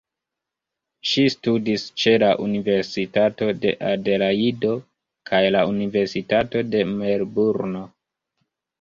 Ŝi 1.09 1.25
studis 1.33 1.83
ĉe 2.03 2.13
la 2.23 2.31
universitato 2.47 3.51
de 3.67 3.75
Adelajdo 3.91 4.75
kaj 5.33 5.45
la 5.59 5.65
universitato 5.77 6.69
de 6.75 6.87
Melburno. 6.99 7.89